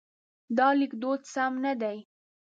[0.57, 1.97] دا لیکدود سم نه دی.